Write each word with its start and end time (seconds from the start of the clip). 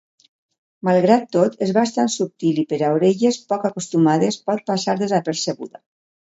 Malgrat 0.87 1.27
tot, 1.35 1.57
és 1.65 1.73
bastant 1.79 2.09
subtil 2.15 2.63
i 2.63 2.65
per 2.73 2.81
a 2.89 2.91
orelles 2.97 3.39
poc 3.53 3.71
acostumades 3.73 4.43
pot 4.51 4.67
passar 4.73 4.99
desapercebuda. 5.07 5.87